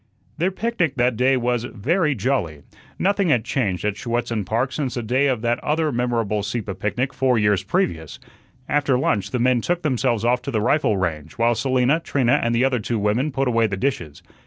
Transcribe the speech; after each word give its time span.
Their 0.39 0.49
picnic 0.49 0.95
that 0.95 1.15
day 1.15 1.37
was 1.37 1.65
very 1.65 2.15
jolly. 2.15 2.63
Nothing 2.97 3.29
had 3.29 3.45
changed 3.45 3.85
at 3.85 3.97
Schuetzen 3.97 4.45
Park 4.45 4.71
since 4.71 4.95
the 4.95 5.03
day 5.03 5.27
of 5.27 5.43
that 5.43 5.63
other 5.63 5.91
memorable 5.91 6.41
Sieppe 6.41 6.73
picnic 6.73 7.13
four 7.13 7.37
years 7.37 7.61
previous. 7.61 8.17
After 8.67 8.97
lunch 8.97 9.29
the 9.29 9.37
men 9.37 9.61
took 9.61 9.83
themselves 9.83 10.25
off 10.25 10.41
to 10.41 10.49
the 10.49 10.59
rifle 10.59 10.97
range, 10.97 11.33
while 11.33 11.53
Selina, 11.53 11.99
Trina, 11.99 12.39
and 12.43 12.55
the 12.55 12.65
other 12.65 12.79
two 12.79 12.97
women 12.97 13.31
put 13.31 13.47
away 13.47 13.67
the 13.67 13.77
dishes. 13.77 14.23